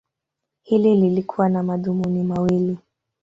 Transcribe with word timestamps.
Hili 0.63 0.95
lilikuwa 0.95 1.49
na 1.49 1.63
madhumuni 1.63 2.23
mawili. 2.23 2.77